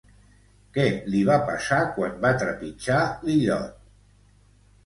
[0.77, 3.77] Què li va passar quan va trepitjar l'illot?